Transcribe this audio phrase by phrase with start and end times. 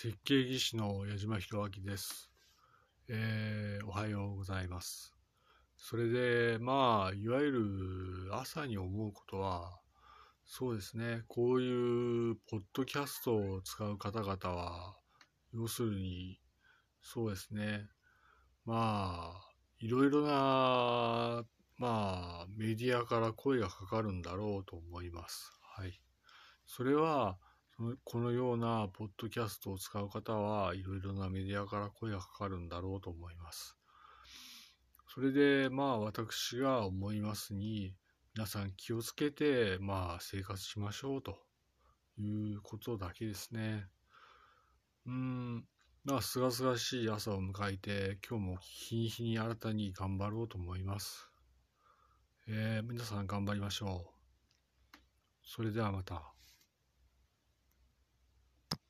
[0.00, 2.30] 設計技師の矢島博明です、
[3.08, 5.12] えー、おはようございます。
[5.76, 9.80] それで、まあ、いわゆる朝に思うことは、
[10.44, 14.94] そうですね、こういうポッドキャストを使う方々は、
[15.52, 16.38] 要するに、
[17.02, 17.88] そうですね、
[18.64, 21.42] まあ、いろいろな、
[21.76, 25.50] まあ、メディアから声がかかるんだろうと思います。
[25.76, 26.00] はい。
[26.66, 27.36] それは、
[28.02, 33.76] このようなポッドキャストを使う方はいろいろなメディアから声がかかるんだろうと思います。
[35.14, 37.94] それでまあ私が思いますに
[38.34, 41.38] 皆さん気をつけてまあ生活しましょうと
[42.18, 43.86] いうことだけですね。
[45.06, 45.64] うん、
[46.02, 51.28] まあすがすがしい朝を迎えて今日も日に日に新たに頑張ろうと思います。
[52.48, 54.98] えー、皆さん頑張りましょう。
[55.44, 56.32] それではまた。